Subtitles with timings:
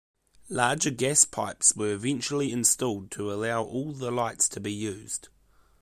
[0.49, 5.29] Larger gas pipes were eventually installed to allow all the lights to be used.